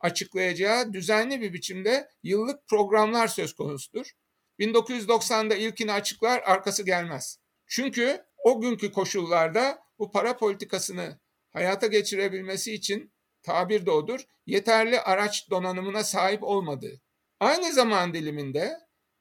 [0.00, 4.12] açıklayacağı düzenli bir biçimde yıllık programlar söz konusudur.
[4.58, 7.38] 1990'da ilkini açıklar, arkası gelmez.
[7.66, 13.12] Çünkü o günkü koşullarda bu para politikasını hayata geçirebilmesi için
[13.42, 17.00] tabir de odur, yeterli araç donanımına sahip olmadığı.
[17.40, 18.80] Aynı zaman diliminde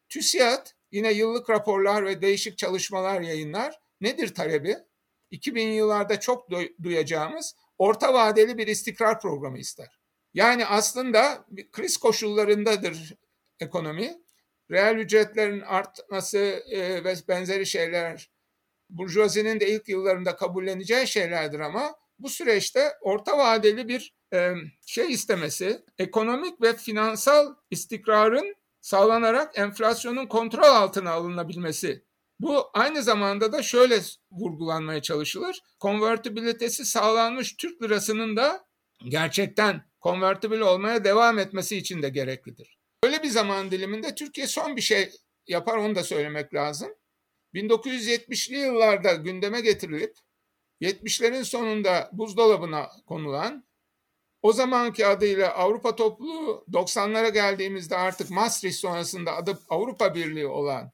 [0.10, 3.80] TÜSİAD yine yıllık raporlar ve değişik çalışmalar yayınlar.
[4.02, 4.78] Nedir talebi?
[5.32, 6.50] 2000 yıllarda çok
[6.84, 10.00] duyacağımız orta vadeli bir istikrar programı ister.
[10.34, 13.14] Yani aslında kriz koşullarındadır
[13.60, 14.24] ekonomi.
[14.72, 16.38] Reel ücretlerin artması
[16.70, 18.32] e, ve benzeri şeyler
[18.90, 24.54] burjuvazinin de ilk yıllarında kabulleneceği şeylerdir ama bu süreçte orta vadeli bir e,
[24.86, 32.04] şey istemesi, ekonomik ve finansal istikrarın sağlanarak enflasyonun kontrol altına alınabilmesi
[32.40, 34.00] bu aynı zamanda da şöyle
[34.32, 35.60] vurgulanmaya çalışılır.
[35.80, 38.66] Konvertibilitesi sağlanmış Türk lirasının da
[39.10, 42.78] gerçekten konvertibil olmaya devam etmesi için de gereklidir.
[43.04, 45.12] Böyle bir zaman diliminde Türkiye son bir şey
[45.48, 46.90] yapar onu da söylemek lazım.
[47.54, 50.16] 1970'li yıllarda gündeme getirilip
[50.82, 53.68] 70'lerin sonunda buzdolabına konulan
[54.42, 60.92] O zamanki adıyla Avrupa Topluluğu 90'lara geldiğimizde artık Maastricht sonrasında adı Avrupa Birliği olan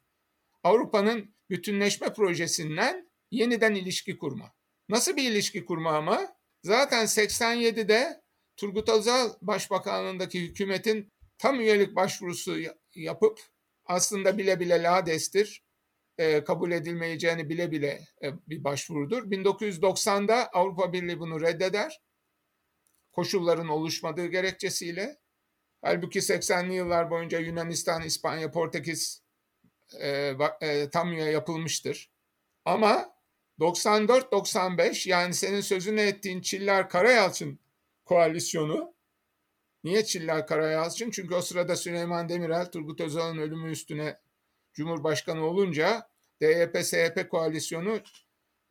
[0.64, 4.54] Avrupa'nın bütünleşme projesinden yeniden ilişki kurma.
[4.90, 6.36] Nasıl bir ilişki kurma ama?
[6.64, 8.22] Zaten 87'de
[8.58, 12.58] Turgut Özal Başbakanlığındaki hükümetin tam üyelik başvurusu
[12.96, 13.40] yapıp
[13.86, 15.64] aslında bile bile ladestir,
[16.18, 19.24] e, kabul edilmeyeceğini bile bile e, bir başvurudur.
[19.32, 22.02] 1990'da Avrupa Birliği bunu reddeder.
[23.12, 25.18] Koşulların oluşmadığı gerekçesiyle.
[25.82, 29.24] Halbuki 80'li yıllar boyunca Yunanistan, İspanya, Portekiz
[30.00, 32.12] e, e, tam üye yapılmıştır.
[32.66, 33.16] Ama
[33.60, 37.60] 94-95 yani senin sözünü ettiğin Çiller Karayalçın
[38.06, 38.94] koalisyonu
[39.84, 41.12] Niye Çiller Karayalçın?
[41.12, 44.20] Çünkü o sırada Süleyman Demirel Turgut Özal'ın ölümü üstüne
[44.74, 46.10] Cumhurbaşkanı olunca
[46.42, 48.00] DYP-SYP koalisyonu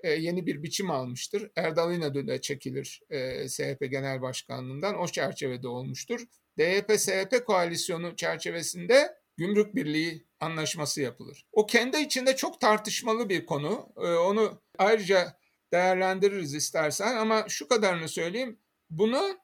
[0.01, 1.51] e, yeni bir biçim almıştır.
[1.57, 4.99] Erdal İnadö de çekilir e, SYP Genel Başkanlığından.
[4.99, 6.21] O çerçevede olmuştur.
[6.59, 11.47] DYP-SYP koalisyonu çerçevesinde Gümrük Birliği anlaşması yapılır.
[11.53, 13.93] O kendi içinde çok tartışmalı bir konu.
[13.97, 15.39] E, onu ayrıca
[15.73, 18.59] değerlendiririz istersen ama şu kadarını söyleyeyim.
[18.91, 19.39] Bunu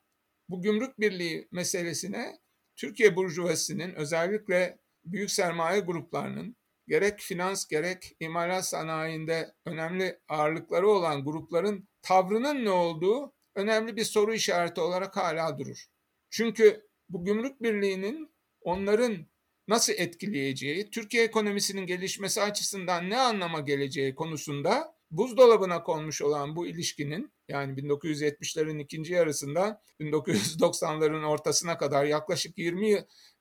[0.48, 2.38] bu gümrük birliği meselesine
[2.76, 6.56] Türkiye Burjuvası'nın özellikle büyük sermaye gruplarının
[6.88, 14.34] gerek finans gerek imalat sanayinde önemli ağırlıkları olan grupların tavrının ne olduğu önemli bir soru
[14.34, 15.86] işareti olarak hala durur.
[16.30, 19.26] Çünkü bu gümrük birliğinin onların
[19.68, 27.32] nasıl etkileyeceği, Türkiye ekonomisinin gelişmesi açısından ne anlama geleceği konusunda buzdolabına konmuş olan bu ilişkinin
[27.48, 32.88] yani 1970'lerin ikinci yarısında 1990'ların ortasına kadar yaklaşık 20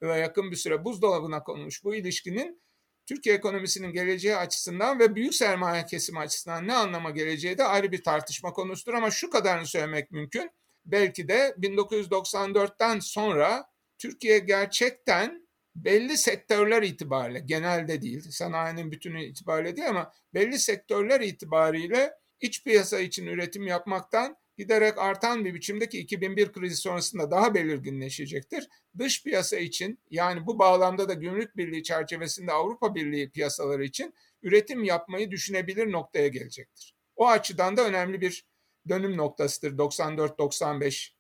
[0.02, 2.64] yıla yakın bir süre buzdolabına konmuş bu ilişkinin
[3.06, 8.04] Türkiye ekonomisinin geleceği açısından ve büyük sermaye kesimi açısından ne anlama geleceği de ayrı bir
[8.04, 10.52] tartışma konusudur ama şu kadarını söylemek mümkün.
[10.86, 13.66] Belki de 1994'ten sonra
[13.98, 22.14] Türkiye gerçekten belli sektörler itibariyle genelde değil sanayinin bütünü itibariyle değil ama belli sektörler itibariyle
[22.44, 28.70] iç piyasa için üretim yapmaktan giderek artan bir biçimdeki 2001 krizi sonrasında daha belirginleşecektir.
[28.98, 34.84] Dış piyasa için yani bu bağlamda da gümrük birliği çerçevesinde Avrupa Birliği piyasaları için üretim
[34.84, 36.96] yapmayı düşünebilir noktaya gelecektir.
[37.16, 38.46] O açıdan da önemli bir
[38.90, 41.14] dönüm noktasıdır 94-95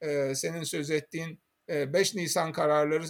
[0.00, 3.04] ee, senin söz ettiğin e, 5 Nisan kararları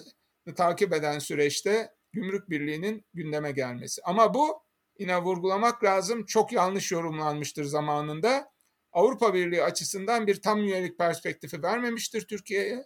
[0.57, 4.03] takip eden süreçte gümrük birliğinin gündeme gelmesi.
[4.05, 4.65] Ama bu
[4.99, 8.55] yine vurgulamak lazım çok yanlış yorumlanmıştır zamanında.
[8.93, 12.85] Avrupa Birliği açısından bir tam üyelik perspektifi vermemiştir Türkiye'ye.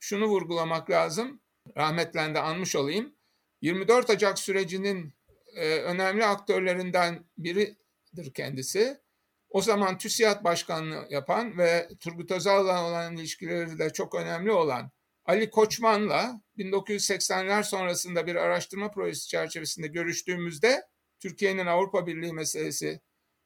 [0.00, 1.40] Şunu vurgulamak lazım.
[1.76, 3.14] Rahmetlen de anmış olayım.
[3.60, 5.14] 24 Ocak sürecinin
[5.54, 9.00] e, önemli aktörlerinden biridir kendisi.
[9.48, 14.90] O zaman TÜSİAD Başkanlığı yapan ve Turgut Özal'la olan ilişkileri de çok önemli olan
[15.24, 20.82] Ali Koçman'la 1980'ler sonrasında bir araştırma projesi çerçevesinde görüştüğümüzde
[21.20, 23.00] Türkiye'nin Avrupa Birliği meselesi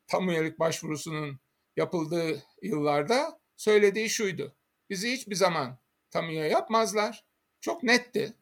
[0.06, 1.40] tam üyelik başvurusunun
[1.76, 4.56] yapıldığı yıllarda söylediği şuydu.
[4.90, 5.78] Bizi hiçbir zaman
[6.10, 7.24] tam üye yapmazlar.
[7.60, 8.34] Çok netti.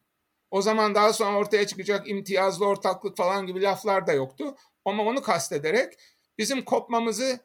[0.51, 4.55] O zaman daha sonra ortaya çıkacak imtiyazlı ortaklık falan gibi laflar da yoktu.
[4.85, 5.93] Ama onu kastederek
[6.37, 7.39] bizim kopmamızı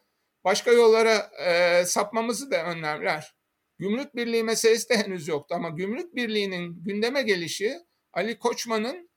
[0.44, 3.34] başka yollara e, sapmamızı da önlemler.
[3.78, 7.78] Gümrük Birliği meselesi de henüz yoktu ama Gümrük Birliği'nin gündeme gelişi
[8.12, 9.07] Ali Koçman'ın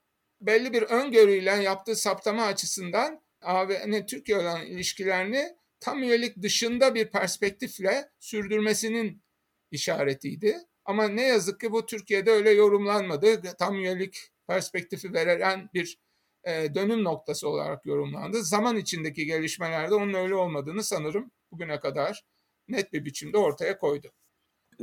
[0.46, 8.10] belli bir öngörüyle yaptığı saptama açısından AB'nin Türkiye olan ilişkilerini tam üyelik dışında bir perspektifle
[8.20, 9.22] sürdürmesinin
[9.70, 10.58] işaretiydi.
[10.84, 13.42] Ama ne yazık ki bu Türkiye'de öyle yorumlanmadı.
[13.58, 15.98] Tam üyelik perspektifi veren bir
[16.44, 18.42] e, dönüm noktası olarak yorumlandı.
[18.42, 22.24] Zaman içindeki gelişmelerde onun öyle olmadığını sanırım bugüne kadar
[22.68, 24.12] net bir biçimde ortaya koydu.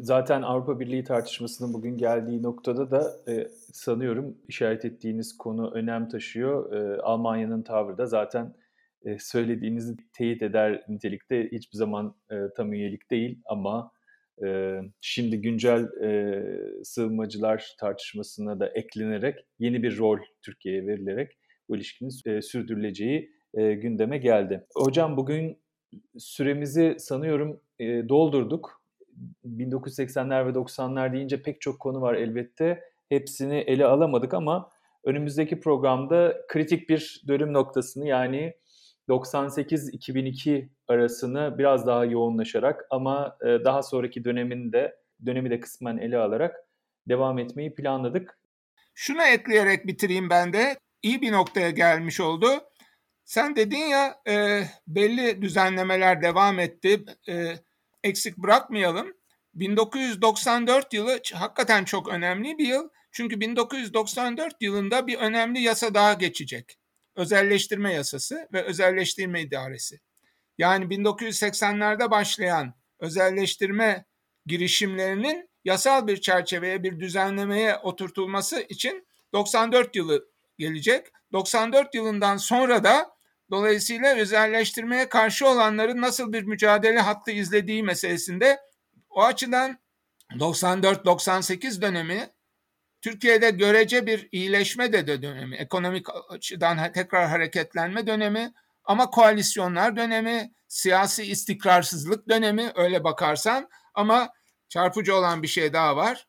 [0.01, 6.73] Zaten Avrupa Birliği tartışmasının bugün geldiği noktada da e, sanıyorum işaret ettiğiniz konu önem taşıyor.
[6.73, 8.55] E, Almanya'nın tavrı da zaten
[9.05, 13.91] e, söylediğinizi teyit eder nitelikte hiçbir zaman e, tam üyelik değil ama
[14.45, 16.43] e, şimdi güncel e,
[16.83, 21.31] sığınmacılar tartışmasına da eklenerek yeni bir rol Türkiye'ye verilerek
[21.69, 24.65] bu ilişkinin e, sürdürüleceği e, gündeme geldi.
[24.75, 25.57] Hocam bugün
[26.17, 28.79] süremizi sanıyorum e, doldurduk.
[29.45, 32.83] 1980'ler ve 90'lar deyince pek çok konu var elbette.
[33.09, 34.69] Hepsini ele alamadık ama
[35.03, 38.53] önümüzdeki programda kritik bir dönüm noktasını yani
[39.09, 44.95] 98-2002 arasını biraz daha yoğunlaşarak ama e, daha sonraki dönemin de
[45.25, 46.55] dönemi de kısmen ele alarak
[47.07, 48.39] devam etmeyi planladık.
[48.93, 50.77] Şunu ekleyerek bitireyim ben de.
[51.01, 52.47] İyi bir noktaya gelmiş oldu.
[53.25, 57.05] Sen dedin ya e, belli düzenlemeler devam etti.
[57.29, 57.55] E,
[58.03, 59.13] eksik bırakmayalım.
[59.53, 62.89] 1994 yılı hakikaten çok önemli bir yıl.
[63.11, 66.77] Çünkü 1994 yılında bir önemli yasa daha geçecek.
[67.15, 69.99] Özelleştirme yasası ve özelleştirme idaresi.
[70.57, 74.05] Yani 1980'lerde başlayan özelleştirme
[74.45, 81.07] girişimlerinin yasal bir çerçeveye, bir düzenlemeye oturtulması için 94 yılı gelecek.
[81.33, 83.18] 94 yılından sonra da
[83.51, 88.59] dolayısıyla özelleştirmeye karşı olanların nasıl bir mücadele hattı izlediği meselesinde
[89.09, 89.79] o açıdan
[90.31, 92.29] 94-98 dönemi
[93.01, 101.23] Türkiye'de görece bir iyileşme de dönemi, ekonomik açıdan tekrar hareketlenme dönemi ama koalisyonlar dönemi, siyasi
[101.23, 104.29] istikrarsızlık dönemi öyle bakarsan ama
[104.69, 106.27] çarpıcı olan bir şey daha var.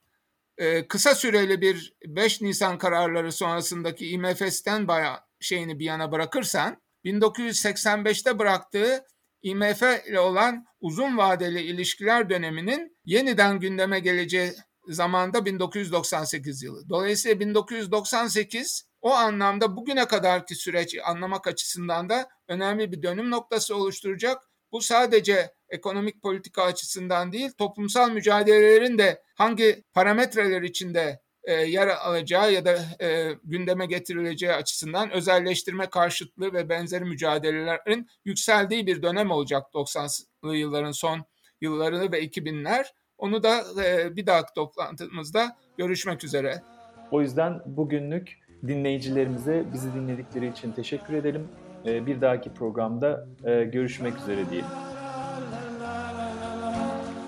[0.59, 8.39] Ee, kısa süreli bir 5 Nisan kararları sonrasındaki IMF bayağı şeyini bir yana bırakırsan 1985'te
[8.39, 9.05] bıraktığı
[9.43, 14.53] IMF ile olan uzun vadeli ilişkiler döneminin yeniden gündeme geleceği
[14.89, 16.89] zamanda 1998 yılı.
[16.89, 24.43] Dolayısıyla 1998 o anlamda bugüne kadarki süreci anlamak açısından da önemli bir dönüm noktası oluşturacak.
[24.73, 31.21] Bu sadece ekonomik politika açısından değil, toplumsal mücadelelerin de hangi parametreler içinde
[31.51, 38.87] e, yer alacağı ya da e, gündeme getirileceği açısından özelleştirme karşıtlığı ve benzeri mücadelelerin yükseldiği
[38.87, 41.21] bir dönem olacak 90'lı yılların son
[41.61, 42.85] yıllarını ve 2000'ler.
[43.19, 46.63] Onu da e, bir dahaki toplantımızda görüşmek üzere.
[47.11, 51.49] O yüzden bugünlük dinleyicilerimize bizi dinledikleri için teşekkür edelim.
[51.87, 54.71] E, bir dahaki programda e, görüşmek üzere diyelim.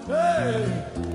[0.06, 1.11] Hey!